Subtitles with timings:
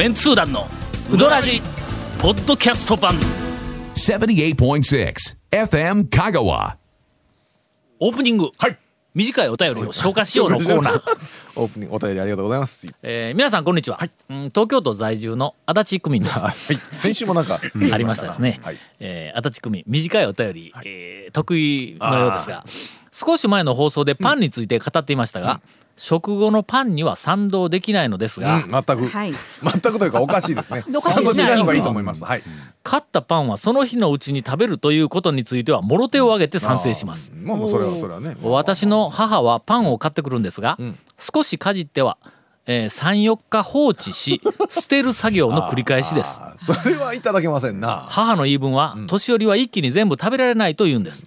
[0.00, 0.66] メンツー団の
[1.12, 1.60] ウドラジ
[2.18, 3.14] ポッドキャスト版。
[3.96, 5.14] 78.6
[5.50, 6.76] FM Kagawa.
[7.98, 8.78] オープニング、はい。
[9.14, 11.02] 短いお便りを消化しようのコーナー、
[11.60, 12.86] オープニングお便りありがとうございます。
[13.02, 16.38] えー皆さんこんにちは、うん東京都在住の足立区民です。
[16.38, 16.54] はい。
[16.96, 17.60] 先週もなんか、
[17.92, 18.58] ありましたですね。
[18.62, 18.78] はい。
[19.00, 22.64] えー足立区民、短いお便り、えー得意のようですが、
[23.12, 25.60] 少し前の放送でパンについて語っていましたが、
[25.96, 30.82] 食後のパンには賛同できないのですが、うん全く、はい全くというかおかしいですね。
[30.88, 32.24] 賛同しない方がいいと思います。
[32.24, 32.42] はい。
[32.82, 37.32] 買ったパンはその日のうちに食べるということについては、もろ手を挙げて賛成します。
[37.34, 38.36] まあもうそれはそれはね。
[38.42, 40.78] 私の母はパンを買ってくるんですが、
[41.18, 42.16] 少しかじっては、
[42.66, 48.06] えー、34日放置し 捨てる作業の繰り返しですそれはいただけませんな。
[48.08, 51.26] 母の言い分は、年寄りは一気に全部食べられないと言うんです、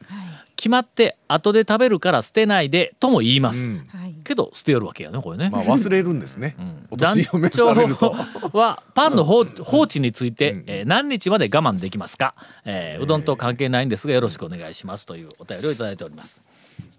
[0.55, 3.85] 決まって後で食べるから捨てないでとも言います、うん。
[3.87, 4.15] はい。
[4.23, 6.55] けど捨てよるわけやねこれね、まあ忘れるんですね。
[6.89, 8.15] お団年を召されると。
[8.51, 16.41] 長はパンの放放置について、えー何日まで我慢できますか、えーうどんと関係ないんですがよろしくお願いしますというお便りをいただいております、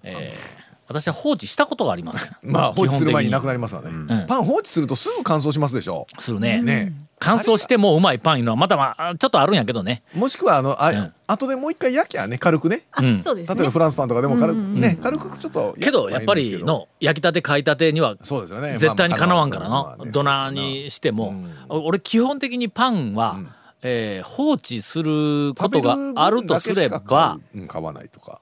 [0.02, 3.90] えー私は放置したことがありません まあ放置する前になくなりりますわね。
[3.90, 4.26] ん。
[4.26, 6.06] パン放置するとすぐ乾燥しますでしょ。
[6.18, 6.60] するね。
[6.60, 6.92] ね。
[7.20, 10.02] 乾燥してもうまいパンいうのはまだまあちょっとあるんやけどね。
[10.14, 10.76] もしくはあのん。
[10.78, 12.36] あ後でもう一回焼きゃね。
[12.38, 12.82] 軽くね。
[12.92, 13.20] あ、うん。
[13.20, 13.54] そうですね。
[13.54, 15.74] 例えばフランスパンとかでも軽くね軽くちょっと。
[15.80, 18.76] けどやっぱりの焼きたて買いたてにはそうですよね。
[18.76, 21.34] 絶対にかなわんからまあまあまあのどなにしても。
[21.68, 23.38] 俺基本的にパンは
[23.82, 28.40] えー放置することがあるとすればうん買わないとか。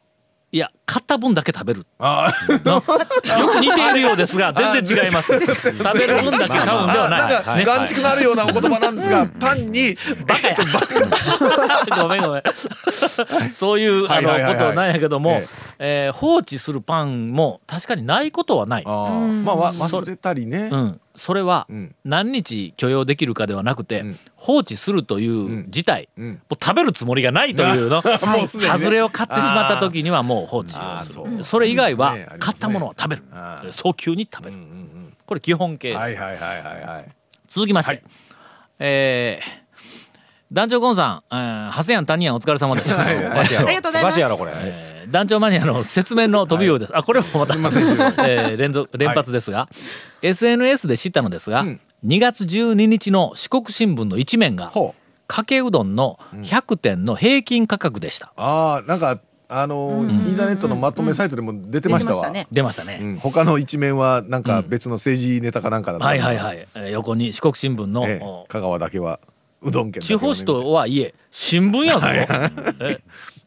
[0.55, 1.87] いや買った分だけ食べる。
[1.99, 5.41] よく似ているようですが 全然違います。
[5.41, 7.43] 食べる分だけ買うんではない。
[7.43, 10.57] か眼蓄のあるようなお言葉なんですが、パンにバカや。
[12.03, 12.43] ごめんごめん。
[13.51, 15.41] そういうあのことなんやけども
[15.79, 16.11] ええ。
[16.11, 18.85] ー放置するパンも確かにないことはない。
[18.85, 20.71] まあわ忘れたりね。
[21.15, 21.95] うん、それはん。
[22.05, 24.19] 何日許容できるかではなくて、ん。
[24.37, 26.23] 放置するという事態、ん。
[26.23, 31.45] もう食べるつもりがないというの、 外れを買ってしまった時にはもう放置をする。
[31.45, 33.23] それ以外は買ったものは食べる、
[33.71, 34.57] 早急に食べる、
[35.27, 37.11] これ基本形、はいはいはいはいはい。
[37.49, 38.03] 続きまして、はい。
[38.79, 39.63] えー
[40.53, 42.95] 団長ゴンさん、えー、ハセヤンタニヤンお疲れ様です。
[42.95, 44.03] ありがとうございます。
[44.05, 44.53] バシやろこれ。
[45.03, 46.97] えー団長マニアの説明の飛びようです。
[46.97, 49.69] あ、これもまた、えー連続、連発ですが、
[50.23, 54.73] SNS で知ったのですが、ん2月12日の四国新聞の一面が。
[55.29, 58.33] かけうどんの100点の平均価格でした。
[58.37, 59.19] ああなんか
[59.49, 62.17] あのーインターネットのまとめサイトでも出てましたわ。
[62.17, 62.99] 出てましたね出ましたね。
[63.01, 66.69] うん他の一面はなんか別の政治ネタかなんかだったはいはいはい。
[66.75, 69.21] えー横に四国新聞の、ええお香川だけは
[69.63, 72.09] うどん県だけ地はね方紙とはいえ、新聞やぞ。
[72.09, 72.51] えまあ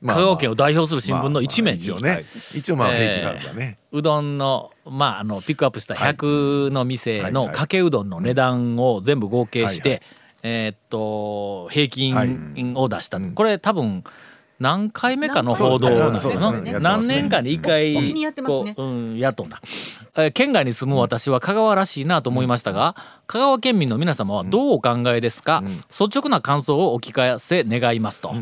[0.06, 2.26] 香川県を代表する新聞の一面に、まあまあ一応ね。
[2.56, 3.78] 一応まあ平均価格がね。
[3.92, 7.34] うどんの,、まあ、あのピックアップした100の店はいはい。
[7.34, 10.02] のかけうどんの値段を全部合計して、はい
[10.44, 12.30] えーっと平はい。
[12.56, 14.04] 均を出した、これ多分
[14.60, 16.36] 何回目かの報道なんですね。
[16.80, 18.74] 何年かに一回お気にやってますね。
[18.74, 19.62] こう、うん、やっとんだ、
[20.16, 22.96] えー県外に住む私は香川らしいなと思いましたが、
[23.28, 28.34] 香川県民の皆様はどうお考えですか、率直な感想をお聞かせ願いますと、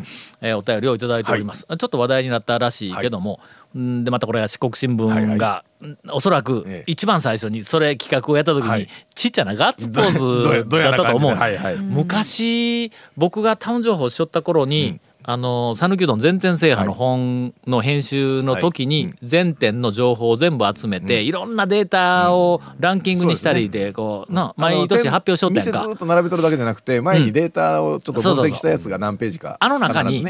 [0.42, 3.40] えーお便りをいただいております、ちょっと話題になったらしいけども、
[3.76, 6.92] んでまたこれは四国新聞が、んおそらくええ。
[6.92, 8.88] 一番最初にそれ企画をやった時に、はい。
[9.16, 11.36] ちっちゃなガッツポーズだったと思う、
[11.82, 30.26] 昔僕がタウン情報をしょった頃に、あの讃岐うどん全店制覇の本の編集の時に全店の情報を全部集めて、いろんなデータをランキングにしたりでこうな毎年発表しとったやんか店ずっと並べとるだけじゃなくて前にデータをちょっと分析したやつが何ページかあの中に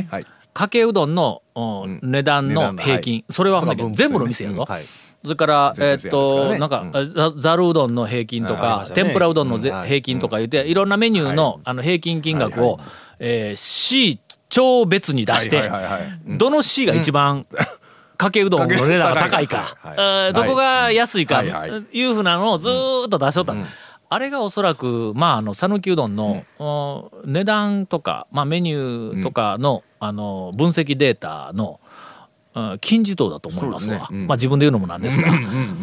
[0.53, 3.25] かけうどんの、お値段の平均、はい。
[3.29, 3.61] それは
[3.93, 4.85] 全部の店やぞ、はい。
[5.23, 12.79] それから、えーっと、なんか、ざざるうどんの平均とか天ぷらうどんの平均とか言って、いろんなメニューの、あの平均金額を、
[13.19, 14.19] えー C
[14.53, 15.71] 超別に出して、
[16.27, 17.47] どの C が一番、
[18.17, 19.93] かけうどんの値段が高いか、はい。
[19.97, 21.43] えーどこが安いか、は
[21.91, 23.55] いうふうなのをずーっと出しとった。
[24.09, 31.82] あれがおそらく、まあ、あの、讃岐うどんの、お値段とか、まあ、メニューとかの、あの、分析データの、うん
[32.81, 33.95] 金字塔だと思いますわ。
[33.99, 34.05] ね。
[34.11, 34.27] うん。
[34.27, 35.31] まあ自分で言うのもなんですが。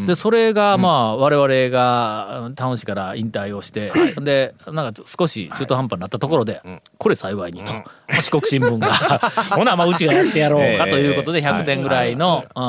[0.07, 6.63] で、それがまあ我々がうんタウン市から引退をして、で、なんか少し中途半端になったところで、
[6.99, 8.89] これ幸いにと、まあ四国新聞が、
[9.57, 12.63] ほなまあうちがやってやろうかということで100点ぐらいの、うん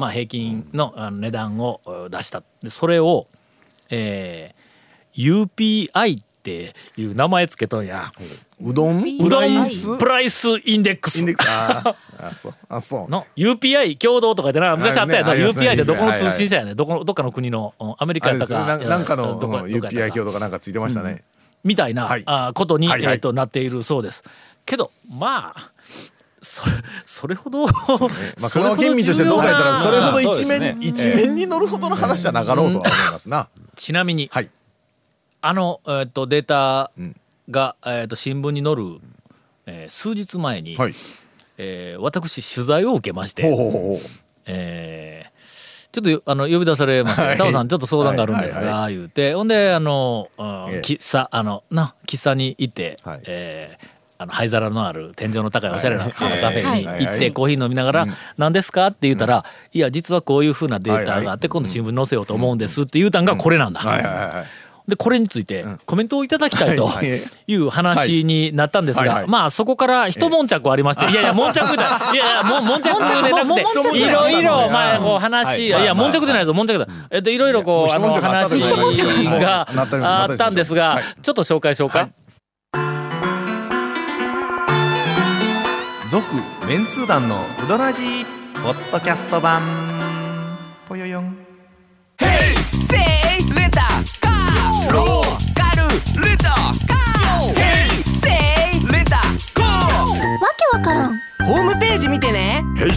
[0.00, 2.42] まあ平均の値段をうん出した。
[2.62, 3.26] で、それを、
[3.90, 4.56] えー
[5.16, 8.12] UPI っていう名前つけとんや。
[8.60, 9.02] うどん？
[9.02, 9.98] うどんプライス？
[9.98, 10.48] プライス？
[10.64, 11.20] インデックス。
[11.20, 11.48] インデックス。
[11.48, 11.94] あー。
[12.28, 12.54] あそう。
[12.68, 13.10] あそう。
[13.10, 18.78] の UPI 共同とかでな昔あったやんな、UPI ってどこの通信社やねどこどっかの国のうんアメリカやったか。
[18.78, 18.86] ね。
[18.86, 21.24] なんかの UPI 表とかなんかついてましたね。
[21.64, 22.22] みたいな、はい。
[22.26, 24.24] あことに、えー、となっているそうです。
[24.64, 25.70] けどまあ
[26.40, 26.72] それ
[27.04, 27.72] それほど、 ま
[28.46, 33.48] あ、香川県民としてどうか言ったらそれほど一面、一面に乗るほどの話じゃなかろうとは思いますな。
[33.74, 34.50] ちなみに、はい。
[35.42, 37.16] あの、えー、とデータん
[37.50, 39.00] が、えー、と新聞に載る、
[39.66, 40.92] えー数日前に、はい。
[41.58, 43.98] えー私取材を受けまして、ほ。
[44.46, 45.36] えー
[45.92, 49.34] ちょっとよあの呼び出されましてはい「タオさんちょっと相談があるんですはいはいが」言うて。
[49.34, 50.80] ほんであの、うんええ。
[50.84, 53.20] 喫茶あのな喫茶に行って、はい。
[53.24, 53.86] えー
[54.18, 56.12] あの灰皿のある天井の高いおしゃれなはい。
[56.12, 57.06] カフェにはい。
[57.06, 58.06] 行ってコーヒー飲みながら
[58.38, 63.80] 「何ですか?」って言ったら「いや実はこういうふうなデータがあっはいて今度新聞に載せようと思うんです」って言うたんがこれなんだ。
[64.88, 71.14] でこれについてコメントをいただきたいとはいう話になったんですがまあそこから一悶着ありましてい。
[71.14, 79.68] やいや悶着でいやいや悶着で なくていろいろまあこうは話いはいや悶着でないと悶着だえっといろいろこうあの話が
[80.02, 82.08] あったんですがはいちょっと紹介しようか
[86.08, 86.24] 続
[86.68, 88.24] メンツー団のウドラジー
[88.62, 89.95] ポッドキャスト版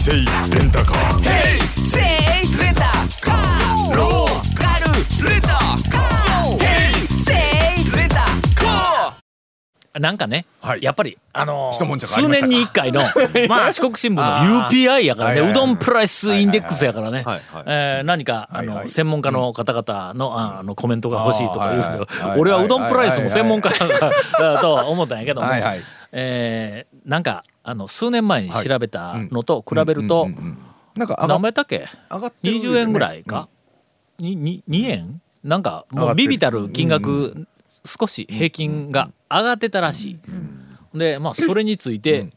[0.08, 1.22] ね平成レンタカー。
[1.74, 2.80] せいレンタ
[3.20, 4.78] カーローカ
[5.24, 7.32] ルレンタカーヘイセ
[7.82, 8.16] イレンタ
[8.54, 10.82] カーなんかねはい。
[10.82, 13.02] やっぱりあの一悶着あり数年に一回の
[13.48, 14.22] まあ四国新聞の
[14.70, 15.44] UPI やからはいはいはい。
[15.44, 17.24] うねどんプライスインデックスやからね。
[17.66, 25.46] えー何かあの専門家の方々のああのコメントが欲しいとか言うけど俺はうどんプライスも専門家だとは思ったんやけども。
[25.46, 25.56] は
[26.12, 30.28] えーなんかあの数年前に調べたのと比べると
[30.96, 31.86] なんか何倍やっけ？
[32.10, 33.48] 上がってる20円ぐらいか、
[34.18, 35.22] にに 2, 円？
[35.44, 37.46] なんかもうビビたる金額、
[37.84, 40.18] 少し平均が上がってたらし
[40.92, 40.98] い。
[40.98, 42.30] でまあそれについて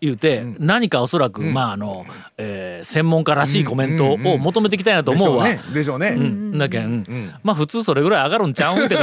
[0.00, 2.06] 言うて、何かおそらく、まああの、
[2.36, 5.46] えー専門家らしいコメントを求めてきたんやと思うわ。
[5.74, 6.16] でしょうね。
[6.56, 7.04] だけん、
[7.42, 8.96] まあ普通それぐらい上がるんちゃうんって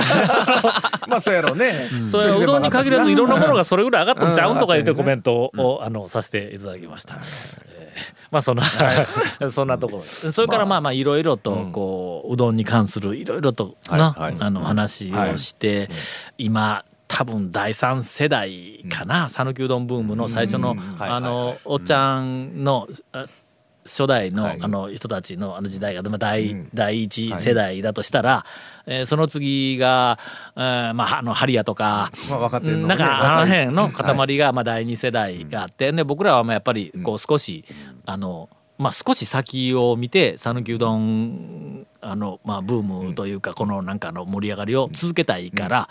[1.08, 1.90] まあそうやろうね。
[2.08, 7.16] そうどんに限らずいろんなものがそれぐらい上がったんちゃうんとか言ってうんコメントを、あのさせていただきました。
[7.16, 8.26] えー。
[8.32, 8.64] まあそんな、
[9.52, 10.82] そんなところそれからまあ。
[10.82, 15.90] まあいろいろとこううどんに関するいろいろとな、あの話をして、
[16.38, 16.86] 今
[17.16, 23.26] 多分第三世代かな讃岐うどんブームの最初の、はいあのおっちゃんのあ
[23.86, 24.58] 初代の,、はい。
[24.60, 28.44] あの人たちのあの時代が、まあ、第,、第一世代だとしたら、
[28.86, 30.20] えーその次が、
[30.56, 32.88] えーまあ、あのハリヤとか、まあ分かってるの？
[32.88, 37.64] なんかあの辺の塊がまあ第二世代があって、で僕らはまあやっぱりこう少し、
[38.06, 45.90] あのまあ少し先を見て讃岐うどんあのまあブームというかこのなんかの盛り上がりを続けたいから。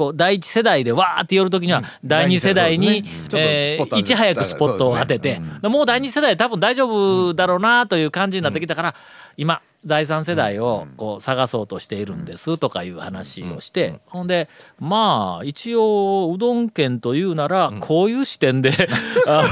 [0.00, 3.04] こう第一世代でわーって寄る時には第二世代に、
[3.34, 8.94] えーいち早くスポットを当てて、でもう第二世代多分大丈夫だろうなという感じになってきたから、
[9.36, 14.48] 今第三世代をこう探そうとしているんですとかいう話をして、ほんで
[14.78, 18.72] まあ一応うどん県というならこういう視点で、
[19.28, 19.44] あ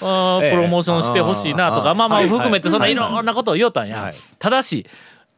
[0.00, 3.88] のプロモーションしてほしいなとか、まあまあ含めてそんないろんなことを言おうたん。
[3.88, 4.12] や。
[4.38, 4.86] ただし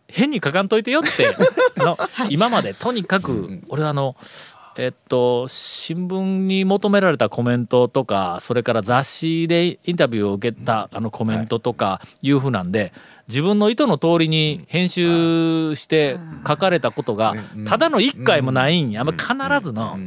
[0.09, 1.35] 変に書かんといてよって
[1.83, 1.99] の
[2.31, 4.17] 今までとにかく俺はあの
[4.77, 12.31] えっと新聞に求められたコメントとかそれから雑誌でインタビューを受けたあのコメントとかい。
[12.31, 12.93] うふうなんで
[13.27, 17.35] 自分の意図の通りに編集して書かれたことが
[17.67, 19.05] ただの一回もないんや。
[19.05, 19.99] まあ必ずの。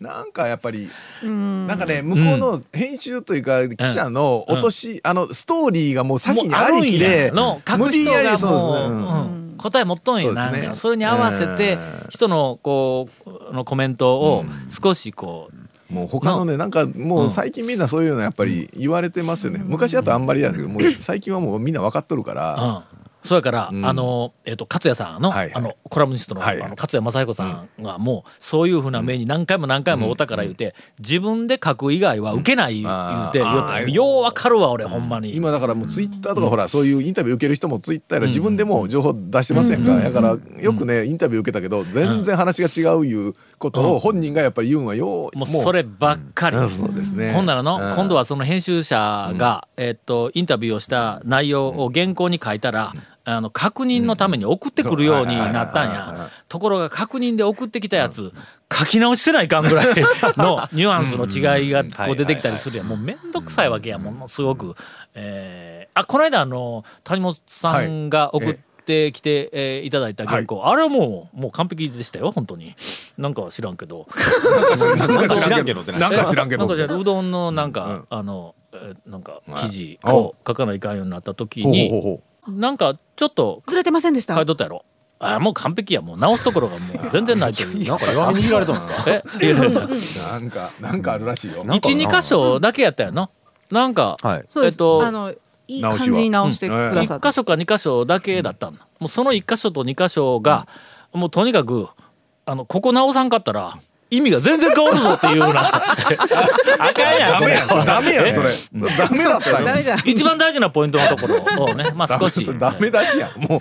[0.00, 0.88] なんかやっぱり、
[1.22, 10.74] なんかね、向こうの編集というか、記者の落とし、あの、ストーリーがもう先にありきで、の書く人がもう、うん答え持っとんよ、なんか。
[10.74, 19.60] それに合わせて人のこうのコメントを少しこうもう他のね、なんかもう最近みんなそういうのやっぱり言われてますよね。
[19.64, 23.84] 昔だとあんまりやけど、もう最近はもうみんな分かっとるから、うん、そうやから、ん。
[23.84, 27.44] あの、えっ、と、勝也さんの、あの、コラムニストの、はいあの、勝也正彦さ
[27.78, 35.34] んが、もう、そういうふうな目に何回も何回もお宝言うて、自分で書く以外は受けない言うて、うようわかるわ、俺、ほんまに。
[35.34, 40.00] 今だからもうツイッターとかほら、そういうインタビュー受ける人もツイッターやら自分でも情報出してませんか？
[40.00, 46.56] だからよくね、インタビュー受けたけど、全然話が違ういうことを本人がやっぱり言うんはよう、もうそればっかり。
[46.56, 46.68] うん。
[46.68, 47.32] そうですね。
[47.32, 47.94] ほんならの、うん。
[47.94, 52.92] 今度はその編集者が、えっと、インタビューをした内容を原稿に書いたら、
[53.36, 56.18] あの、確認のために送ってくるようになったんはいはいはいはい。
[56.18, 56.30] や。
[56.48, 58.32] ところが確認で送ってきたやつ、
[58.72, 59.86] 書き直してないかんぐらい
[60.36, 62.86] の ニュアンスの違いがこう出てきたりするやん。
[62.86, 64.74] もうめんどくさいわけや、ものすごく。
[65.14, 72.74] えーあ、この間あの、谷本さんが送っってきて、えーいただいた原稿、あれはもうもう完璧でしたよ本当に。
[73.16, 74.06] なんか知らんけど。
[75.08, 75.82] なんか知らんけど。
[75.82, 84.34] ってなんか知らんけどなんかじゃあうどんのなんか、あの、えーなんか記事を書かないかんようになった時になんかちょっとずれてませんでした？
[84.34, 84.84] 書いとったやろ。
[85.18, 86.00] あもう完璧や。
[86.00, 88.94] もう直すところがもう全然 ないというなんか弱みに見られたんですか？
[89.10, 89.80] えいやいやいや。
[89.80, 89.88] う
[90.32, 91.64] なんかなんかあるらしいよ。
[91.74, 93.28] 一二箇所だけやったよな。
[93.70, 94.44] なんか、はい。
[94.48, 95.32] そうです、えっとあの
[95.68, 100.66] いい感じに直してくださって、一箇所か二箇所だけだったんだ、もうその一箇所と二箇所が、
[101.12, 101.86] もうとにかく
[102.46, 103.78] あのここ直さんかったら
[104.10, 105.60] 意味が全然変わるぞっていうような。
[105.70, 107.38] あかんやん。
[107.38, 107.84] それダメやんそれ。
[107.84, 108.50] ダメやんそれ。
[108.98, 109.66] ダメだったよ。
[109.66, 111.64] ダメじゃん一番大事なポイントのところ。
[111.64, 112.58] をねまあ少し。
[112.58, 113.60] ダメ出しやんもう。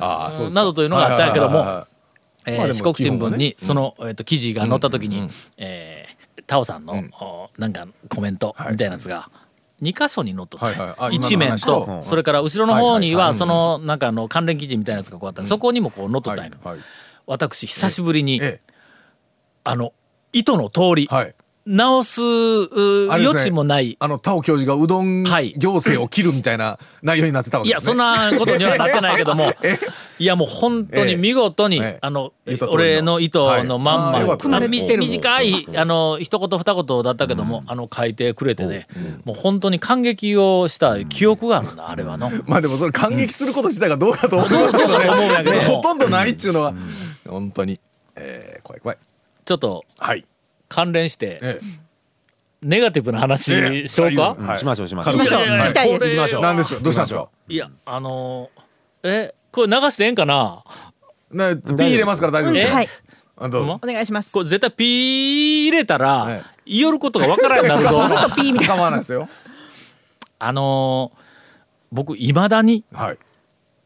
[0.00, 1.84] ああそうなどというのがあったんやけども
[2.44, 6.16] えー四国新聞にその、えー、と記事が載った時に、えー
[6.46, 9.28] タオさんの、おなんかコメントみたいなやつが、
[9.82, 10.70] 2箇所に載っとった。
[10.70, 10.96] んやはいはい。
[10.98, 15.42] あ一面ととそれから後ろの方にはそのなんかあの関連記事みたいなやつがこうあった。
[15.42, 15.44] ん。
[15.44, 16.76] でそこにもこう載っとったんやけど。
[17.26, 18.65] 私久しぶりにええ
[19.66, 19.92] あの
[20.32, 21.34] 意図の通りはい。
[21.68, 22.20] 直す
[23.10, 23.96] 余地もない。
[23.98, 27.94] あの田尾教授がうどんはい行政を切るみたいな 内容になってたわけですね。
[27.94, 29.52] いやそんなことにはなってないけども
[30.20, 31.98] いやもう本当に見事に、ええ。
[32.00, 32.32] あの
[32.70, 38.86] 俺の意図のまんま、はいあれ短いあの一言二言だったけども、あの書いてくれてね、
[39.24, 42.16] もう本当に感激をした記憶があるんだあれは。
[42.16, 42.30] の。
[42.46, 45.06] まあでもそれ感激すること自体がどうかと思うんですけどね。
[45.66, 46.72] ほとんどないっちゅうのは
[47.28, 47.80] 本当に。
[48.14, 48.98] えー怖い怖い
[49.46, 50.26] ちょっとはい。
[50.68, 51.60] 関連してえ
[52.62, 53.88] ネガティブな話ええ。
[53.88, 54.58] しようか、はい。
[54.58, 55.12] しましょうしましょう。
[55.14, 55.44] しましょう。
[55.44, 60.64] いやいきましょう何ですよどうしたんですかいやあのーえこれ流してええんかな？
[61.30, 62.88] ねピー入れますから大丈夫ですはい。
[63.38, 63.80] あどうぞ。
[63.82, 64.32] お願いします。
[64.32, 68.08] これ絶対ピー入れたら、え言おることがわからんなるぞ。
[68.08, 69.28] ずっとピーみたい構わないですよ。
[70.38, 71.26] あのー
[71.92, 73.18] 僕いまだにはい。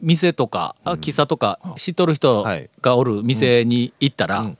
[0.00, 2.70] 店とかあ喫茶とか知っとる人はい。
[2.80, 4.56] がおる店に行ったらん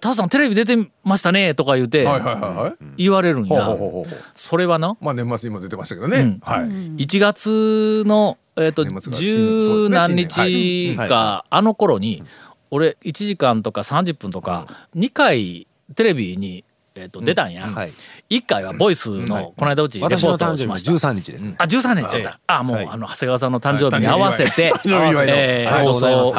[0.00, 2.06] タオさんテレビ出てましたね」とか言うて
[2.96, 3.76] 言われるんや。
[4.34, 4.96] それはな。
[5.00, 6.18] まあ年末にも出てましたけどね。
[6.18, 6.40] うん。
[6.42, 6.64] はい。
[7.04, 12.22] 1月のえっと十何日かあの頃に
[12.70, 14.66] 俺1時間とか30分とか
[14.96, 16.64] 2回テレビに
[16.96, 17.66] えっと出たんや。
[17.66, 17.92] はい。
[18.28, 20.92] 1回はボイスのこの間うちレポートをしました。
[20.92, 21.54] 13日ですね。
[21.58, 22.40] あ、13年ちゃった。
[22.46, 22.88] あ、もう、はい。
[22.90, 26.34] あの、長谷川さんの誕生日に合わせて、えー放送を、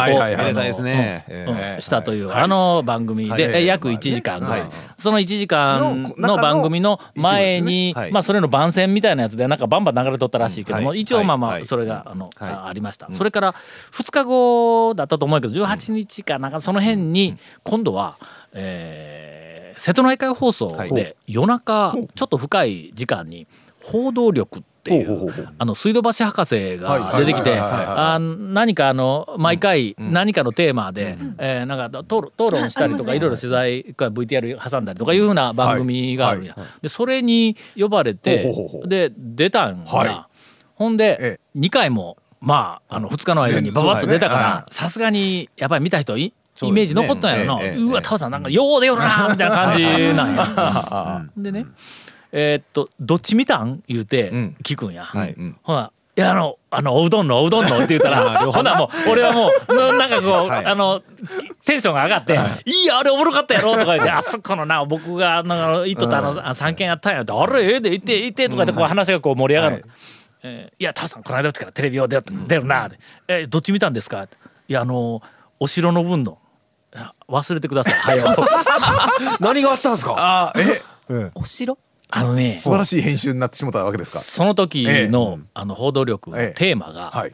[1.80, 4.70] したという、あの番組で、約1時間ぐらいはい。
[4.98, 11.02] その1時間のの番組の前に、まあ、それの番宣みたいなやつで、なんかバンバン流れとったらしいけども、はい。
[11.02, 11.66] 一応、まあまあ、はい。
[11.66, 13.08] それが、あの、ありました。
[13.12, 13.56] それから、
[13.94, 18.16] 2日後だったと思うけど、18日かなんか、その辺に、今度は、
[18.54, 19.27] えー
[19.78, 20.94] 瀬戸内海放送はい。
[20.94, 23.48] で、夜中、ちょっと深い時間に、
[23.84, 27.58] 報道力っていほうあの、水道橋博士が出てきて、
[28.52, 33.20] 何かあの毎回何かのテーマで、えーなんか討論したりとかい。
[33.20, 36.46] ろいろ取材か VTR 挟んだりとかいうふうな番組があるん。
[36.46, 38.54] や、でそれに呼ばれて
[38.86, 40.28] で出たんや、は
[40.76, 46.34] ほんでえ2回もまああの2日の間にねババッと出たからさすがにやっぱり見た人い
[46.66, 47.84] イメージ残ったんやろな、ええええ。
[47.84, 49.84] うわタオさんなんかよう出よるなみたいな感じ
[50.14, 50.36] なん。
[50.36, 51.26] や。
[51.38, 51.66] でね。
[52.32, 54.56] えーっと「どっち見たん?」言うてん。
[54.64, 55.04] 聞くんや。
[55.06, 57.78] はいほな、いや、あの、あの、おうどんの、おうどんの？
[57.78, 58.22] って言ったら、
[58.52, 60.66] ほな、もう、俺はもう、ななんかこう、 はい。
[60.66, 61.02] あの、
[61.66, 62.34] テンションが上がって、
[62.66, 65.82] い、や、あれおもろかったやろとか言って、あそこのな、僕が、なん。
[65.82, 69.74] か、糸とあの、あ三軒やったんやって、あれ、ええで、行って、行って、とか言って、こう話がこう盛り上がる。
[69.76, 69.84] はい。
[70.44, 72.98] えーいや、タオさん、この間うちからテレビを出出るなって。
[73.28, 74.24] えーどっち見たんですか？
[74.24, 75.22] いや、あの、
[75.60, 76.40] お城の分の、
[77.28, 78.20] 忘れてください。
[78.22, 78.48] はよ。
[79.42, 80.16] 何があったんですか？
[80.18, 81.78] あーえお城？
[82.10, 84.20] あのね、素晴らしい編集になってしまったわけですか？
[84.20, 86.58] その時の、あの、報道力のええ。
[86.58, 87.32] テーマが、はい。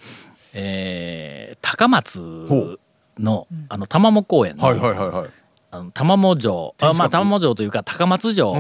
[0.56, 2.78] えー高松ほ
[3.20, 5.30] のあの玉藻公園の,、はいはいはいはい。
[5.72, 8.54] あの玉藻城あまあ玉藻城というか高松城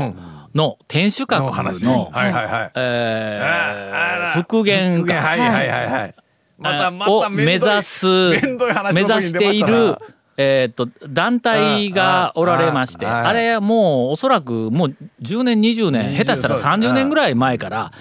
[0.55, 1.85] の天守閣のの話。
[1.85, 1.93] は
[2.27, 2.71] いはいはい。
[2.75, 5.21] えー復元復元。
[5.21, 6.15] 化はいはいはいはい。
[6.57, 9.97] またまをた目指す目指している
[10.37, 17.91] えーっと団体がおられましてあれはもうおそらくもう10年20年20下手したらそうです30年ぐらい前から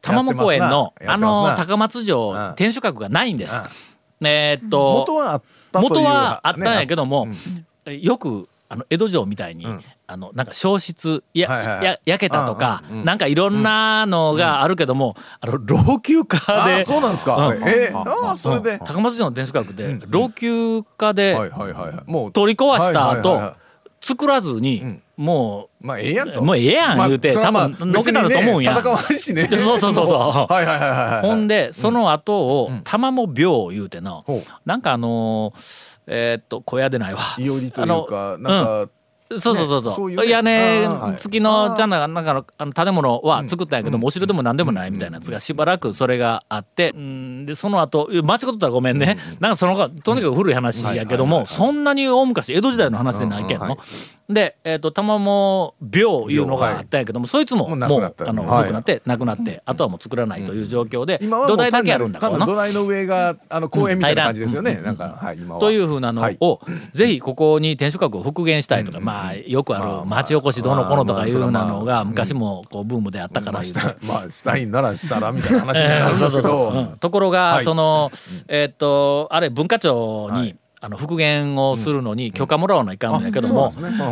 [0.00, 2.54] 玉藻公園のあの高松城うん。
[2.56, 3.60] 天守閣がないんです。
[4.20, 7.28] えーっと元はあったという元はあったんやけどども、
[7.86, 9.66] よくあの江戸城みたいに、
[10.10, 11.84] あのなんか消失や、はいはいはい。
[11.84, 16.80] や焼けたとか、うんうんうんなんかいろんなのがあるけども、あの老朽化で。
[16.80, 17.36] あそうなんですか。
[17.36, 17.62] うん。
[17.62, 18.78] えーそれでうん。
[18.80, 22.10] 高松城の天守閣で老朽化ではいはいはいはい。
[22.10, 23.52] もう取り壊した後
[24.00, 26.42] 作らずに、もまあええやんと。
[26.42, 28.72] もうええやん言うてまあ多分のけなると思うんや。
[28.74, 29.44] ね戦わんしね。
[29.60, 30.16] そうそうそうそ う。
[30.16, 31.20] はいはいはいはいはい。
[31.28, 34.50] ほんでその後を玉も病言うてのほう。
[34.64, 37.20] なんかあのーえーっと小屋でないわ。
[37.36, 38.88] いおりというかあのなんか
[39.30, 40.30] そうそうそうそう,、そういうね。
[40.30, 53.76] 屋根付きのじゃななんかのあの建物は作ったんやけども、お城でも何でもないみたいなやつがしばらくそれがあって、うん、でその後間違ってたらごめんね、 なんかそのがとにかく古い話やけども、そんなに大昔江戸時代の話でないけんの。
[54.28, 58.28] で、えー、と玉も病いうのがあったんやけども、そいつももうもうなくなった。
[58.28, 58.62] あのはい。
[58.64, 62.44] 古くなってなくなって、あとはもう作らないという状況で、今はもう土台だけあるんだ多こうの。
[62.44, 64.80] 分土台の上があの公園みたいな感じですよね。
[64.84, 65.60] なんかはい今は。
[65.60, 66.36] というふうなのはい。
[66.40, 66.60] を、
[66.92, 76.80] ぜひここに天守閣を復元したいとか、まあよくある町おこしどうのこうのとかいうようなのが昔もこうブームであったから言うてまあしたいんならしたらみたいな話になるんですけどう。
[76.94, 76.98] ん。
[76.98, 77.64] ところが、はい。
[77.64, 78.10] その
[78.48, 83.70] えーっとあれ文化庁に、あの復元をするのに許可もらわないかんのやけども、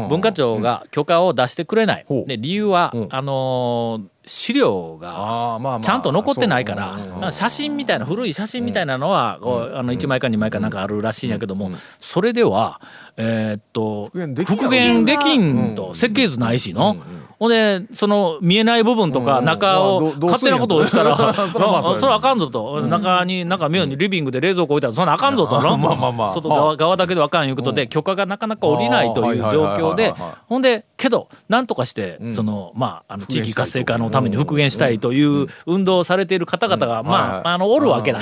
[0.09, 11.71] 文化庁が許可を出してくれない、で理由は、うんあのー資料がちゃんと残ってないから、写真みたいな古い写真みたいなのは、あの1枚か2枚かなんかあるらしいんやけども、
[12.01, 12.81] それでは
[13.17, 14.11] えーっと
[14.45, 16.97] 復元できんと設計図ないしの。
[17.39, 19.45] ほんでその見えない部分とかうん。
[19.45, 21.17] 中まあを勝手なことをしたら
[21.49, 22.81] それあかんぞと。
[22.83, 25.61] 中になんか妙にリビングで冷蔵庫置いたらそんなあかんぞと。
[25.61, 26.29] の まあまあまあ。
[26.29, 30.15] 外側側だけではあかんいうことで許可がなかなか下りないという状況で
[30.49, 38.21] ほんでけどなんとかしてそのまああの地域活性化のために復元したいという運動をされている方々がまああのおるわけだ。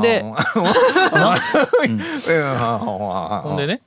[0.00, 0.24] で
[3.42, 3.56] ほん。
[3.56, 3.80] でね、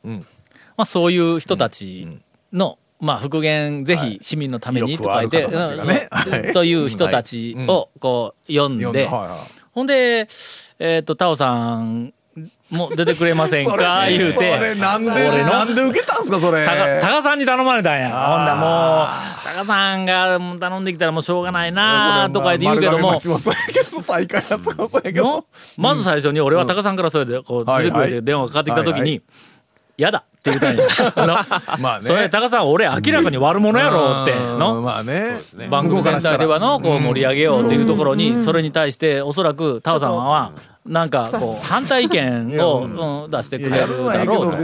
[0.78, 2.08] まあ、そういう人たち
[2.54, 6.10] の、まあ、復元ぜひ市民のためにとか言って、意欲ある方たちがね。
[6.28, 6.54] うんはい。
[6.54, 9.08] という人たちをこう読んで、
[9.72, 10.28] ほんで、
[10.80, 12.14] えっ、と、タオさん
[12.70, 14.06] も出てくれませんか？
[14.10, 14.58] 言うて。
[14.58, 15.50] それなんで俺の？
[15.50, 16.66] なんで受けたんすかそれ？
[16.66, 18.10] タカさんに頼まれたんや。
[18.10, 19.08] ほんだらもう、
[19.46, 23.14] タカさんが頼んできたらもうしょうがないなとか言って言うけども、
[25.78, 29.22] まず最初に俺はタカさんからそれでこう出てくれて電話がかかってきた時に
[30.00, 30.84] 「やだ」って言ったんや。
[31.16, 32.08] あのまあね。
[32.08, 34.60] それタカさん俺明らかに悪者やろってうん。
[34.60, 34.82] の？
[34.82, 35.38] まあね。
[35.70, 40.52] 番組全体ではのこう盛り上げようっていうところにそれに対しておそらくタオさんは
[40.86, 43.30] なんかこう反対意見をうん。
[43.30, 44.58] 出してくれるだろうと。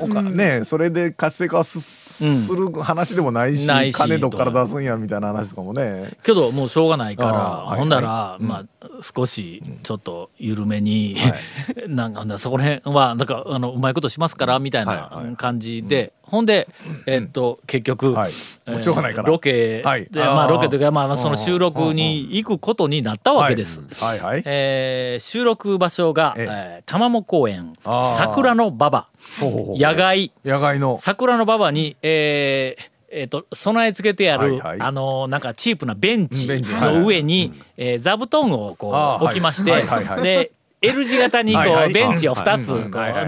[0.00, 6.10] おかねそれで活性化すする話でもないしないし金どっから出すんやみたいな話とかもね。
[6.22, 11.16] けどもうしょうがないからはいほんだらまあ少しちょっと緩めに
[11.86, 16.68] なんかそこら辺はなんかあのうまいことしますからみたいな感じでほんで
[17.06, 18.32] えっと結局はい。
[18.32, 19.28] しょうがないから。
[19.28, 20.06] ロケはい。
[20.10, 23.82] でまあロケというかまあその収録に行くことになったわけです。
[24.00, 24.42] はいはい。
[24.44, 26.46] えー収録場所が、ええ。
[26.50, 27.74] えー玉藻公園。
[28.16, 29.06] 桜の馬場。
[29.40, 30.32] 野外。
[30.44, 30.98] 野外の。
[31.00, 34.80] 桜の馬場に、えーえーと備え付けてある、はいはい。
[34.80, 40.22] あのーなんかチープなベンチの上に、えー座布団をこう置きまして、はいはいはい。
[40.22, 42.68] で L 字型にこうベンチを2つ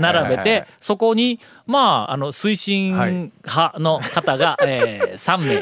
[0.01, 5.55] 並べてそこにまああの推進派の方が、 えー3名、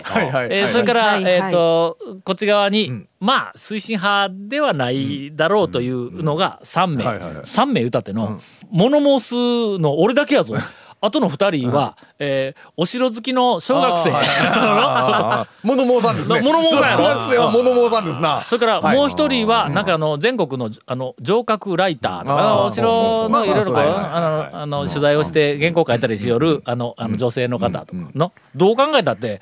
[0.55, 7.44] えーそれから、えー、とこっち側に、まあ推進派ではないだろうというのが3名、はいはいはい。
[7.44, 10.55] 3名歌っての、物申すの俺だけやぞ。
[11.00, 14.11] あとの2人は、えーお城好きの小学生。
[14.12, 16.40] あー物申さんですね。
[16.42, 17.04] 物申さんやろ？
[17.04, 18.42] 小学生は物申さんですな。
[18.42, 29.40] それからもう一人は、なんかあの、全国の、あの、城郭ライターとか、あーお城のいろいろこう、まあの、あの、取材をして原稿書いたりしよる、あの、あの、女性の方の、どう考えたって、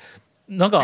[0.49, 0.81] なんか、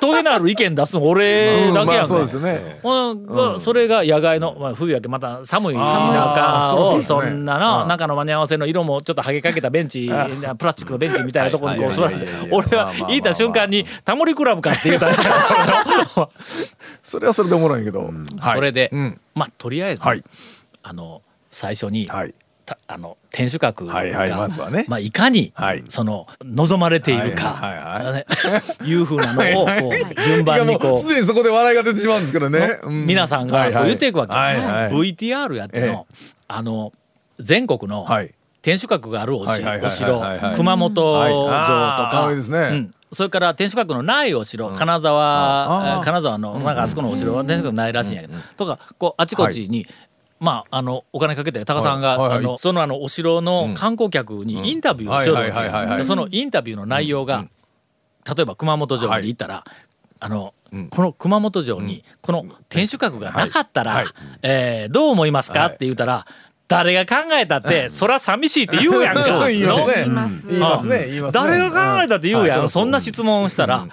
[0.00, 2.80] トゲのある意見出すの俺だけやんかまあそね。
[2.82, 3.26] うん。
[3.26, 15.08] がそれが野外の、まあ、冬やけまた寒い中をそんなの中の間に合わせの色もちょっと剥げかけたベンチプラスチックのベンチみたいなところにこう座らせて俺は言いた瞬間に「タモリクラブか」って言うた
[17.02, 18.04] それはそれでおもろいけど
[18.38, 20.22] はいそれで、うんまあとりあえず、はい
[20.82, 20.92] あ。
[20.92, 22.36] の最初に、はいた
[22.86, 24.84] あの天守閣が、はいはいまずはね。
[24.88, 25.84] まあ、いかに、はい。
[25.88, 27.78] その望まれているか、はい。
[27.78, 28.26] はいはい。
[28.92, 30.92] うふうなのをこう順番にこう。
[30.92, 32.78] うすでにそこで笑いが出てしまうんですけどね。
[32.82, 33.06] うん。
[33.06, 34.92] 皆さんがこう言っていくわけ、はいはい。
[34.92, 36.06] VTR やっての,、
[36.48, 36.92] あの
[37.38, 38.34] 全国のはい。
[38.62, 40.20] 天守閣があるお城
[40.54, 42.42] 熊本城とはい。
[42.42, 42.90] か、うん。
[43.12, 49.86] それから天守閣のないお城、金沢金沢のなんかあそこのお城は天守閣ないらしいんやけど、とかこうあちこちに、
[50.40, 52.18] まあ、あのお金かけて高さんが、はい。
[52.18, 57.46] はいはいあのそのあのお城の観光客にインタビューをしようとそのインタビューの内容が、
[58.26, 59.64] 例えば熊本城に行ったら、
[60.18, 60.54] あの、
[60.90, 64.14] この熊本城にこの天守閣がなかったら、はいはい。
[64.42, 66.26] えーどう思いますか、はいって言うたら
[66.70, 69.22] 誰が考えたって、そら寂しいって言うやんか。
[69.50, 69.64] 言い
[70.08, 70.54] ますね。
[70.54, 70.86] 言います。
[70.86, 71.06] ね。
[71.08, 71.44] 言いますね。
[71.44, 72.68] 誰が考えたって言うやん、はい。
[72.70, 73.86] そんな質問をしたら、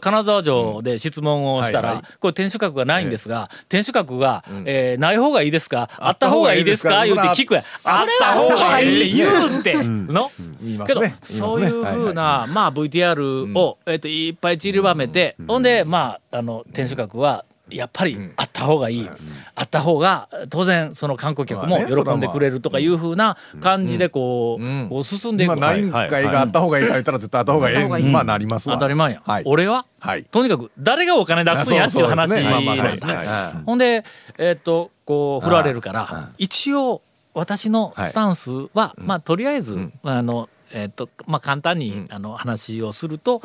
[0.00, 5.88] 金沢城で質問をしたら、これ天守閣がないんですが、天守閣が、えーない方がいいですか？
[5.98, 7.00] あった方がいいですか？
[7.00, 7.26] あった方がいいですか？
[7.26, 7.64] 言うて聞くやん。
[7.86, 10.30] あった方がいいって言うって、の？
[10.30, 11.14] けど、言いますね。
[11.22, 19.08] そういうふうな、まあ VTR を、えっといっぱい散りばめて、ほんでまああの天守閣はやっぱりあった方がいい、
[19.54, 25.52] あった方が当然その観光客も喜んでくれるとかいうふうな感じでこう,、こう進んでいく。
[25.52, 25.82] 今ない。
[25.82, 28.04] んかいがあった方がいいか言ったら絶対あった方がいい。
[28.04, 28.76] まあなりますわ。
[28.76, 29.42] 当たり前やん、はい。
[29.46, 30.24] 俺は、はい。
[30.24, 32.44] とにかく誰がお金出すんやっていう話。
[32.44, 33.14] なんだですね。
[33.14, 33.62] はい。
[33.64, 34.04] ほんで
[34.38, 37.02] えっとこう振られるから一応
[37.34, 43.40] 私のスタンスは、まあとりあえず、あのえっとまあ簡単に、あの話をすると、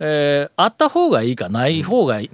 [0.00, 2.30] えーあった方がいいかない方がい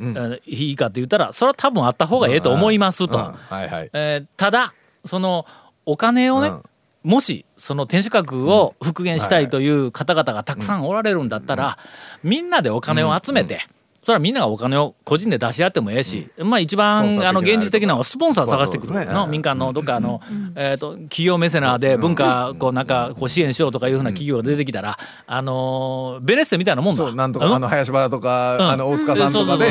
[0.46, 3.16] い,、いいかって言ったらそれは多分あった方がええと思いますと。
[3.18, 3.90] うんはいはい。
[3.92, 4.72] えーただ
[5.04, 5.46] その
[5.86, 6.62] お金をね、うん。
[7.02, 11.76] もしその天守閣を復元したいという方々がたくさんおられるんだったら、
[12.22, 13.60] みんなでお金を集めて、
[14.04, 18.92] それはみんながお金を個人で出し合ってもええし、まあ一番あの現実的なのはスポンサー探してくる。
[18.92, 20.20] の、ね民間のどっかあの、
[20.54, 27.14] えー、と企業メセナーで文化こうなんかこう支援しようとかいうふうな企業が出てきたら、あのーベネッセみたいなもんだ。
[27.14, 27.54] なんとかうん？
[27.54, 28.68] あの林原とか、うん。
[28.70, 29.66] あの大塚さんとかで、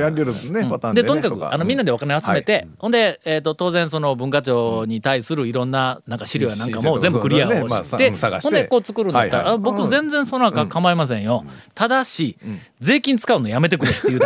[0.00, 11.44] やりよるね、パターンで、とにかくあのみんなでお金を集めて、ほんで、えー、と当然その文化庁に対するいろんななんか資料やなんかも全部クリアをして、ほんでこう作るんだったら、僕全然そんなか構いませんよ、
[11.74, 12.36] ただし、
[12.80, 14.18] 税金使うのやめてくれって言う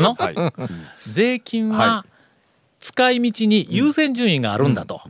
[0.00, 0.34] の、はい
[1.06, 2.06] 税金はは
[2.80, 5.00] 使い道に優先順位があるんだと。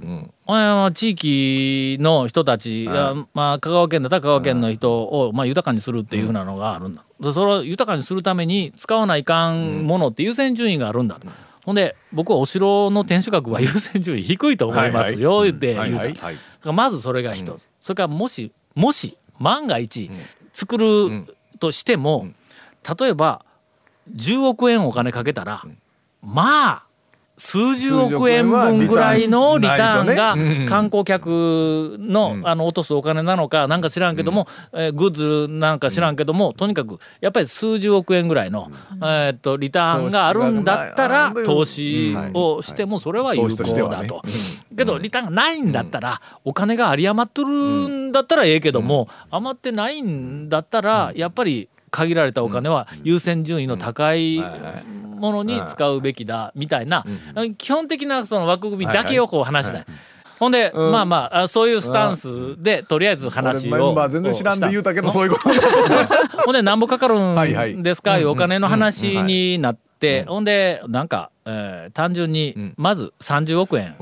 [0.46, 7.04] まあ地域の人たちが、まあ、香川県だったら香川県の人を、まあ、豊かにするっていうふうなのがあるんだ。
[7.20, 11.26] でそれを豊かにするために使わないかんものって優先順位があるんだと。
[11.64, 16.18] ほんで僕はお城の天守閣は優先順位低いと思いますよ、言って言
[16.64, 20.10] うまずそれが一つ、それからもしもし万が一
[20.54, 21.24] 作る
[21.60, 22.28] としても、
[22.98, 23.44] 例えば
[24.14, 25.62] 10億円お金かけたら、
[26.22, 26.88] まあ
[27.38, 35.10] 数十億円分ぐらいのリターンが観光客のあの落とすお金なのかなんか知らんけども、えーグッ
[35.46, 44.20] ズなんか知らんけども、とにかくやっぱり数十億円ぐらいの、えーっとリターンがあるんだったら投投資をしてもそれは有効だと。
[44.76, 57.04] けどリターンがないんだったら、お金が有り余っとるんだったらええけども、余ってないんだったらやっぱり限られたお金は優先順位の高いものに使うべきだみたいな
[57.56, 59.84] 基本的なその枠組みだけをこう話したい。
[60.38, 63.74] ほんで、まあまああそういうスタンスでとりあえず話を。
[63.74, 65.48] 俺メン全然知らんで言うたけどそういうこと
[66.44, 73.96] ほんで何ぼかかるんですかいうお金の話になってほんでなんか、えー単純にまず30億円。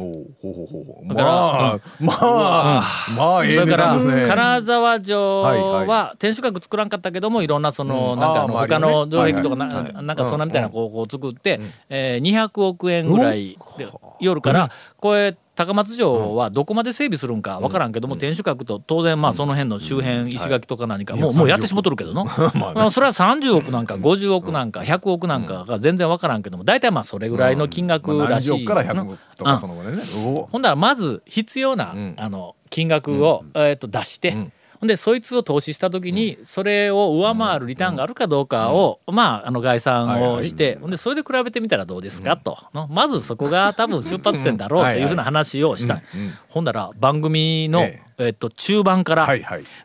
[1.06, 2.82] だからまあまあ、
[3.16, 8.20] まあええから金沢城は天守閣作らんかったけどもいろんなそのうん。
[8.20, 13.86] なんかあの他の城壁とかなんかそんなみたいなこう作ってえー200億円ぐらいで
[14.20, 22.26] 夜からこれ高松城はどこまで整備するんか分からんけども天守閣と当然まあその辺の周辺石垣とか何かもうもうやってしもっとるけどの。
[22.54, 30.02] まあそれは30億なんか50億なんか100億なんかが全然分からんけども大体まあそれぐらいの金額まあらしい何十億から100の億とかそのぐらいね。
[30.16, 34.36] おほんだらまず必要な、あの金額を、えー、と出して、
[34.80, 42.58] ほんでそいつを投資した時にそれを上回るリターンがあるかどうかを、まああの概算をして、ほんでそれで比べてみたらどうですか、と。
[42.74, 46.00] のまずそこが多分出発点だろうというふうな話をした、
[46.48, 49.28] ほんだら番組の、ええっと中盤から、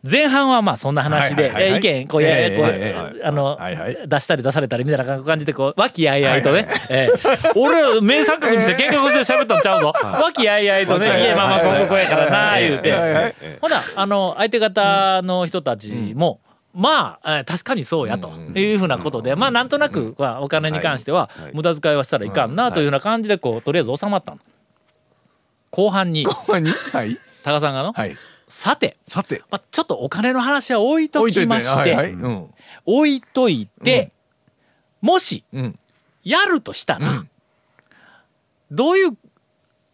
[0.10, 3.98] 前半はまあそんな話で、意見こう、やええこうええあの、はいはい。
[4.08, 9.94] 出したり出されたりみたいな感じでこう和気あいあいとね、ええ俺名作にして見学して喋ったんちゃうぞ。
[10.02, 12.94] 和気あいあいとね「いやまあまあこここやからな」言うて。
[13.60, 16.40] ほなあの相手方の人たちも、
[16.74, 24.40] まあ、えー確かにそうやというふうなことで、まあなんとなくはお金に関しては無駄遣いはしたらいかんなというふうな感じでこうとりあえず収まったの。
[25.70, 26.26] 後半に。
[26.26, 26.70] ほんまに？
[26.72, 28.16] はい高さんがの、はい。
[28.48, 29.42] さて、さて。
[29.50, 32.12] まあ、ちょっとお金の話は置いときまして、はいはい。
[32.12, 32.54] うん。
[32.86, 34.12] 置いといて、
[35.02, 35.80] もしうん。
[36.24, 37.24] やるとしたら、
[38.70, 39.18] どういう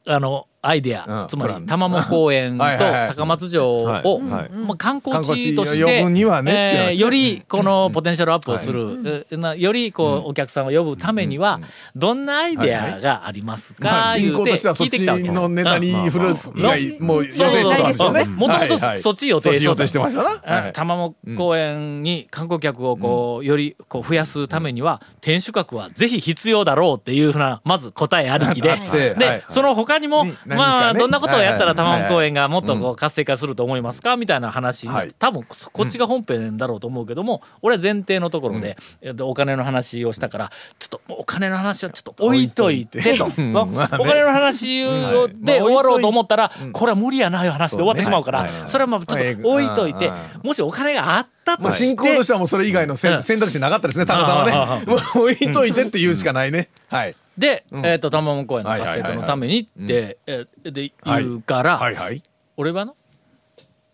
[0.06, 1.28] あのアイデア、うん。
[1.28, 3.10] つまり玉藻公園と はいはいはい。
[3.16, 4.04] 高松城を、はい。
[4.04, 11.60] はいまあ、観光地として、ねえーよりこのポテンシャルアップをする、えなよりこうお客さんを呼ぶためには
[11.96, 18.26] どんなアイデアがありますか、まあ進言うて行としてはそっちのネタに振る以外もう予そう定してたんですよね。
[18.26, 20.30] もともとそっち予定そっち予定してましたな。
[20.30, 28.78] はいあ玉藻公園に観光客をこうよりこう増やすためには天守閣はぜひ必要だろうっていうふうなまず答えありきで。
[29.18, 30.26] ではいその他にも
[30.58, 34.16] まあどんなことをやったら玉門公園ががもっとこう活性化すると思いますか？
[34.16, 35.14] みたいな話にはい。
[35.18, 43.28] 多分そこっちが本編だろうと思うけども俺は前提のところでえっとお金の話をしたからちょっとお金の話はちょっと置いといてと。
[43.42, 50.12] まあお金の話をで終わろうと思ったらこれは無理やないう話で終わってしまうからそれはまあちょっと置いといて
[50.44, 54.86] もしお金があったまあとして進行としてはもうそれ以外の選択肢なかったですね高さんはね。
[55.16, 56.70] 置いといてって言うしかないね。
[56.90, 62.24] はいで、えっと玉門公園の活性化のためにってえーで言うから、はいはい。
[62.58, 62.96] 俺はの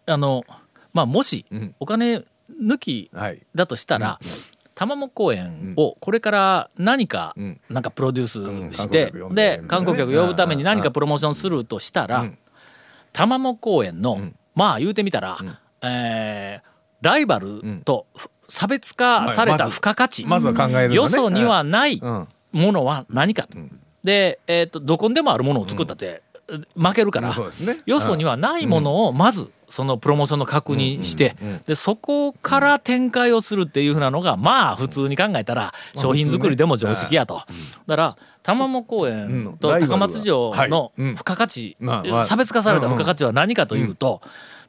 [0.06, 0.44] あの
[0.94, 1.76] まあもしん。
[1.80, 2.24] お金
[2.62, 3.42] 抜きはい。
[3.56, 4.20] だとしたら、
[4.76, 7.60] 玉門公園をこれから何か、ん。
[7.70, 8.90] なんかプロデュースしうん。
[8.90, 12.26] て、観光客呼んでで観光客呼ぶために何かプロモーションするとしたら、
[13.12, 14.20] 玉門公園の、
[14.56, 15.38] まあ言うてみたら、
[15.82, 20.96] えーライバルとふ差別化された付加価値、まずは考えるのね。
[20.96, 23.58] よそにはないうんものは何かと。
[24.04, 26.22] で、えー、とどこにでもあるものを作ったって、
[26.76, 27.36] 負けるから、ね。
[27.86, 31.36] よそにはないものをまずそのプロモーションの確認して、
[31.66, 37.42] でそこから展開をするっていうふうなのがまあ普通に考えたら商品作りでも常識やと。
[37.88, 41.78] だから玉門公園と高松城の付加価値、
[42.26, 44.22] 差別化された付加価値は何かというと、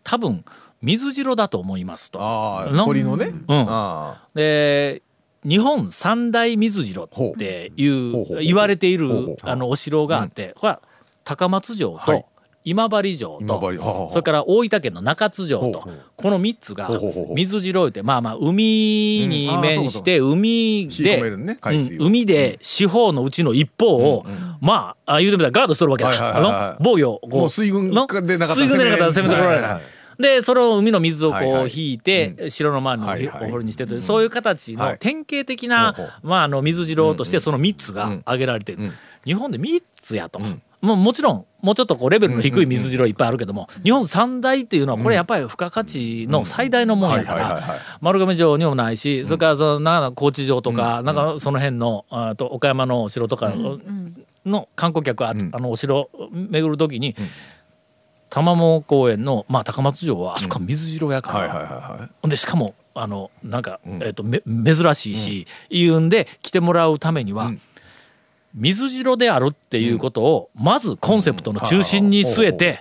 [0.04, 0.44] 多分
[0.80, 2.22] 水白だと思いますと。
[2.22, 2.86] ああの？
[3.16, 3.26] ね。
[3.48, 3.66] うん。
[3.68, 5.02] あで
[5.44, 10.80] 日本三大水城っていう言われているあのお城があって、これは
[11.24, 12.24] 高松城と
[12.64, 13.60] 今治城と
[14.10, 16.88] それから大分県の中津城とこの3つが
[17.34, 21.20] 水城ってまあまあ海に面して海で
[22.00, 24.24] 海で四方のうちの一方を
[24.62, 29.80] まあ言うてみたらガードしとるわけだあの防御をこうもう水軍でなかったら攻めてこられない
[30.18, 33.42] でそれを海の水をこう引いて城の周りはいはい。
[33.42, 34.90] のお堀にしてというそういう形はい。
[34.92, 38.92] の典型的なまああの水城としてその3つが挙げられている
[39.24, 40.40] 日本で3つやと。
[40.80, 47.62] もうもちろんもうちょっとこうレベルの低い水城いっぱいあるけども日本三大っていうのはこれやっぱり付加価値の最大のもんやから
[48.02, 53.50] 丸亀城にもないしそれからその長野高知城とかなんかその辺のあと岡山のお城とか
[54.44, 57.16] の観光客がああのお城を巡る時に
[58.34, 61.38] 玉門公園のまあ高松城はあそこは水城やから。
[61.38, 67.52] はいはいはいでしかもあのなんか、えっとめ珍しいし、いうんで来てもらうためには、
[68.54, 72.80] 水城であるっていうことをまずコンセプトの中心に据えて、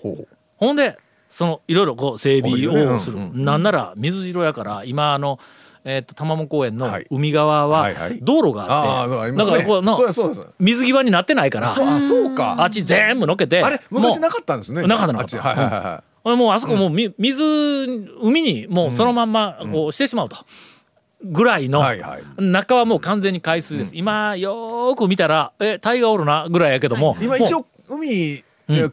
[0.57, 0.97] ほんで
[1.29, 3.45] そのいろいろこう整備をする、うんうん。
[3.45, 5.39] なんなら水城やから今あの、
[5.85, 7.07] えっと玉門公園のはい。
[7.09, 7.89] 海側は
[8.21, 9.97] 道路がああって、だからこうの
[10.59, 12.55] 水際になってないからあそうか。
[12.59, 14.83] あっち全部のけてあれ昔なかったんですね。
[14.83, 15.37] なかったなかった。
[15.37, 15.45] あち。
[15.45, 16.03] はいはいはいはい。
[16.25, 17.43] 俺もうあそこもうみ水
[18.21, 20.37] 海にもうそのまんまこうしてしまうと。
[21.25, 21.81] ぐらいの
[22.37, 28.75] 中はもう完全に海水です、今よーく見たらえタイがおるなぐらいやけどもも今一応海うん。
[28.75, 28.89] は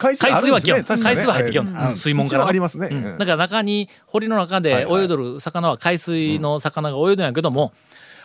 [0.61, 0.85] 基本ね。
[0.87, 1.65] 海水は入ってきよう。
[1.93, 1.97] ん。
[1.97, 2.47] 水門から。
[2.47, 2.89] ありますね。
[2.91, 7.73] ううんんだから中に堀の中で泳いどる魚は海水の魚が泳いどんやけども、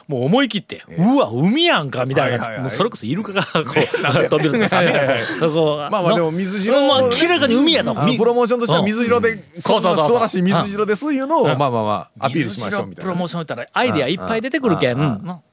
[0.07, 5.77] もう思い切って、うわ海やんかみたいな、はいはいそれこそイルカがこう飛びるとかサメがこう。
[5.77, 7.95] まあまあでも水城まあ明らかに海やと。
[7.95, 9.95] プロモーションとしては水色でうんそうそう。
[9.95, 11.47] そう素晴らしい水色ですいうのをうん。
[11.47, 13.11] まあまあまあアピールしましょうみたいな。
[13.11, 14.97] プロモーション言ったらアイディアいっぱい出てくるけん、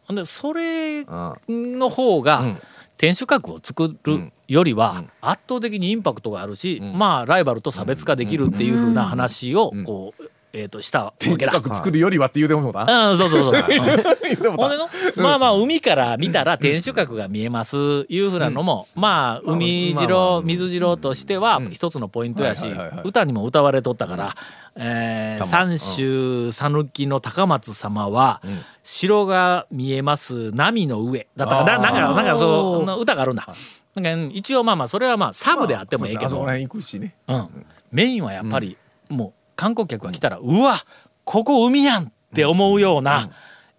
[0.08, 0.14] うん。
[0.14, 1.04] でそれ
[1.48, 2.60] の方がん
[2.96, 11.52] 天守閣を作るよりは圧倒的にインパクトがあるし、まあライバルと差別化できるっていうふうな話をこう、えー、としたわ天けだ。
[11.52, 13.62] 守閣作るよりはって言うてもうたうん、そうそうそう。
[14.56, 17.76] ほんでの、まあまあ海から見たら天守閣が見えます
[18.08, 22.66] いうふうなのも、まあ海まあま城、あ水城としては一つのポイントやし
[23.04, 24.34] 歌にも歌われとったから、
[24.76, 28.42] えー三州讃岐の高松様は、
[28.82, 31.26] 城が見えます波の上。
[31.36, 33.46] だったからなかなんかそうな歌があるんだ。
[33.94, 36.26] なんか一応まあまあそれはまあサブであってもええけど。
[36.26, 37.14] あそこら、辺行くしね。
[37.28, 37.48] うん、
[37.90, 38.76] メインはやっぱり、
[39.08, 40.74] もう観光客が来たら、うわ
[41.22, 43.30] ここ海やんって思うような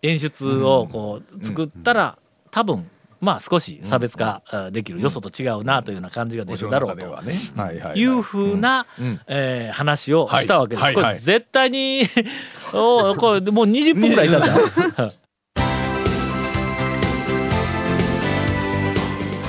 [0.02, 2.18] 演出をこう作ったら、
[2.52, 8.86] 多分まあ少し差別化あできるよそと違うなというような感じが出るだろうというふうな、
[9.28, 10.94] えー話をしたわけです。
[10.94, 12.04] これ絶対に
[12.72, 15.14] おこれもう20分ぐらい経った。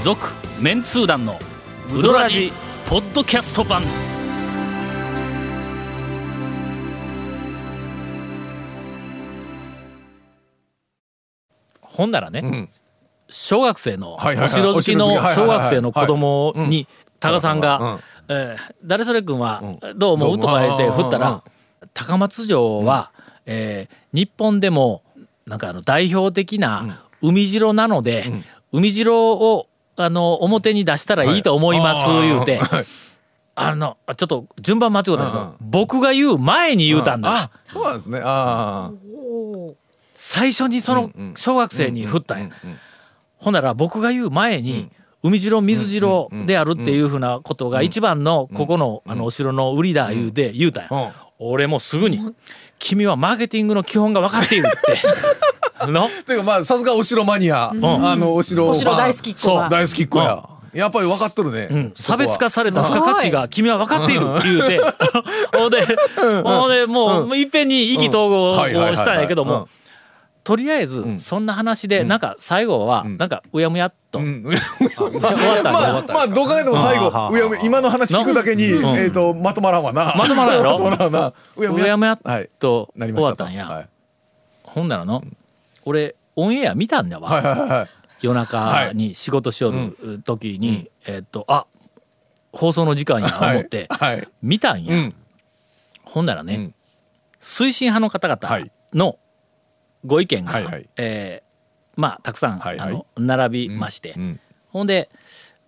[0.02, 1.38] 続メンツー団の
[1.96, 2.52] ウドラジ
[2.86, 3.84] ポッドキャスト版。
[11.94, 12.68] ほんならね、ん。
[13.28, 14.46] 小学生のはいはいはい。
[14.46, 16.86] お城好きの小学生の子供に
[17.20, 17.60] 多賀さんうん。
[17.60, 19.62] が「えー誰それ君は
[19.96, 21.42] どう思う?」とか言って振ったら
[21.94, 23.10] 高松城は
[23.46, 25.02] えー日本でも
[25.46, 28.30] なんかあの代表的な海城なので
[28.72, 32.60] 海城をあの表に出したらいいと思います、言うて。
[33.56, 38.20] あのちょっと順番間違ったけど僕が言う前に言うたんだ、あそうなんですね。
[38.24, 38.90] あ
[40.26, 42.50] 最初にその小学生に振ったんや、
[43.36, 44.90] ほんなら僕が言う前に、
[45.22, 52.34] 海城水城であるっていうふうなことが一番のここのあのお城の売りだ言うて言うたんや、俺もすぐに
[52.80, 55.88] 「君はマーケティングの基本が分かっている」って。
[55.92, 56.04] の？
[56.04, 60.48] あていうかまあさすがお城マニア、あのお城お城大好きっ子大好きっ子や。
[60.72, 61.92] やっぱり分かっとるね、うん。
[61.94, 64.80] 差別化された付加価値が君は分かっている言うて。
[65.56, 65.86] ほんで
[66.42, 68.56] ほんでもういっぺんに意気投合を
[68.96, 69.48] したんやけどうん。
[69.48, 69.68] も
[70.44, 74.18] とりあえずそんな話でなんか最後はなんかうやむやっと。
[74.18, 74.44] うん。
[74.44, 78.84] 終わったんまやあまあどう考えても最後あうやむ今の話聞くだけに、ん。
[78.96, 80.14] えっ、とまとまらんわな。
[80.16, 80.78] まとまらんやろ？
[80.78, 81.32] まとまらんな。
[81.56, 82.50] うやうやむやっはい。
[82.58, 83.36] となりました。
[83.36, 83.74] と終わったんや。
[83.74, 83.88] はい。
[84.64, 85.24] ほんならの
[85.86, 87.30] 俺オンエア見たんだわ。
[87.30, 87.88] はいはいはい
[88.20, 91.66] 夜中に仕事しよる時にえっとあ
[92.52, 94.16] 放送の時間や思ってはい。
[94.16, 94.94] はい見たんや。
[94.94, 95.14] うん。
[96.04, 96.74] ほんならね、うん。
[97.40, 99.18] 推進派の方々の
[100.04, 100.88] ご意見が、はいはい。
[100.96, 101.54] えー
[101.96, 102.90] まあたくさん、はいはい。
[102.90, 104.40] あの並びまして、うん
[104.70, 105.08] ほんで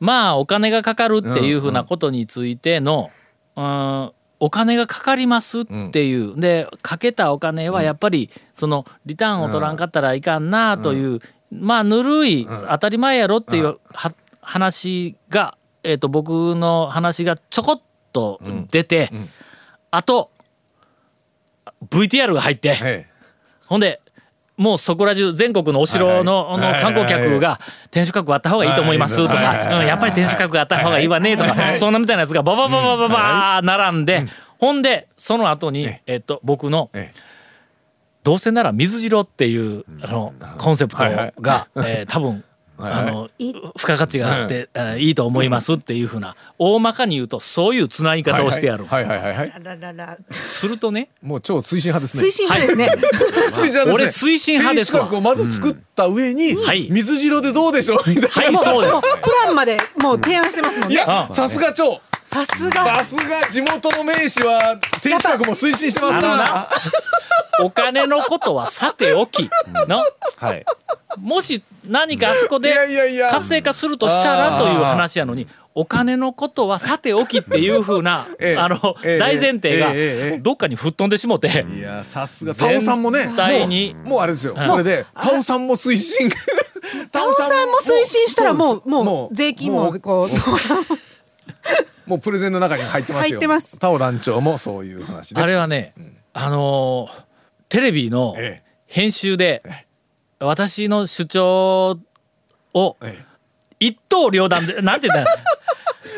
[0.01, 3.11] まあお金がかかるっていうふうなことについての、
[3.55, 11.21] うんお金がかかりますっていう、でかけたお金はやっぱりそのリターンを取らんかったらいかんなという、
[11.51, 18.39] まあぬるい、当たり前やろっていうは話が、えー、と僕の話がちょこっと
[18.71, 19.11] 出て、
[19.91, 20.31] あと
[21.89, 23.07] VTR が入って、え
[23.67, 24.03] ほんで
[24.57, 29.43] もうそこら中全国のお城の,、の観光客が天守閣あった方がいいと思いますとか、
[29.83, 34.25] やっぱり天守閣あった方がいいわねとか、そんなみたいなやつがババババババー並んで、
[34.59, 37.27] ほんでその後に、えっと僕のええ。
[38.23, 40.99] どうせなら水城っていうあのコンセプト
[41.41, 42.43] が、えー多分
[42.79, 49.35] あの付加価値があって、えーいいと思いますっていうふうな大まかに言うとそういうつない方をしてやる、はいはい。
[49.35, 49.53] はい
[50.31, 52.23] するとねもう超推進派ですね。
[52.25, 52.87] 推進派ですね。
[53.53, 53.93] 推進派ですね。
[53.93, 55.03] 俺推進派ですわ。
[55.03, 56.89] 天守閣をまず作った上に、はい。
[56.91, 58.09] 水白でどうでしょう？
[58.09, 58.95] みたいな、はいそうです。
[58.95, 60.95] もうプランまでもう提案してますもんね。
[60.95, 62.85] いやさすが超さすが。
[62.85, 63.49] さすが。
[63.51, 66.69] 地元の名士は天守閣も推進してますな。
[67.65, 69.49] お金のことはさておき
[69.89, 70.03] の。
[70.37, 70.65] はい。
[71.19, 72.75] もし何かあそこで
[73.31, 78.57] 活性化するとしたらという話やのにお金のことはさておきっていうふうなええ。
[78.57, 79.19] あのええ。
[79.19, 79.93] 大前提が
[80.41, 81.67] どっかに吹っ飛んでしもて。
[81.71, 82.55] いやさすが。
[82.55, 84.55] タオさんもねもうもうあれですよ。
[84.55, 86.29] これでタオさんも推進。
[86.31, 86.37] タ
[87.21, 90.01] タオさんも推進したらもうももう税金ももう。
[90.01, 90.31] こう
[92.09, 93.31] もうプレゼンの中に入ってますよ。
[93.31, 93.79] 入ってます。
[93.79, 95.41] タオ団長もそういう話で。
[95.41, 95.93] あれはね
[96.33, 97.27] あのー
[97.69, 99.63] テレビのえ編集で
[100.39, 101.99] 私の主張
[102.75, 103.25] をえ
[103.81, 105.37] 一刀両断で なんて言ったら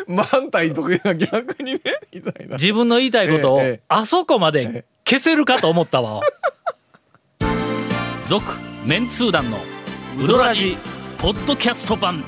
[0.07, 1.81] 満体得意な逆にね
[2.13, 2.57] みたいな。
[2.57, 6.21] 自分の言いたいことをええあそこまで消せるかと思ったわ。
[8.29, 8.45] 続
[8.85, 9.61] メンツー団の
[10.23, 10.77] ウドラジ
[11.19, 12.25] ポッドキャスト版。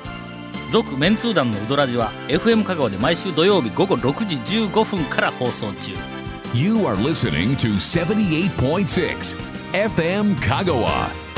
[0.70, 5.92] 続メンツー団のウドラジは FM 香川で毎週土曜日午後6時15分から放送中。
[6.54, 9.36] You are listening to 78.6
[9.72, 11.29] FM Kagawa.